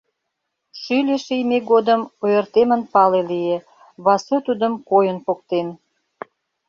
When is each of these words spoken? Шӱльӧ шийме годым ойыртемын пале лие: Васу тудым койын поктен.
Шӱльӧ 0.81 1.15
шийме 1.25 1.57
годым 1.71 2.01
ойыртемын 2.23 2.81
пале 2.93 3.21
лие: 3.29 3.57
Васу 4.05 4.35
тудым 4.47 4.73
койын 4.89 5.17
поктен. 5.25 5.67